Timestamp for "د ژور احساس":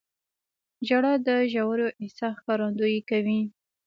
1.27-2.33